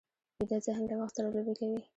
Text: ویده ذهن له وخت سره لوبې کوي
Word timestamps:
ویده 0.37 0.57
ذهن 0.65 0.81
له 0.89 0.95
وخت 0.99 1.13
سره 1.17 1.27
لوبې 1.33 1.53
کوي 1.59 1.81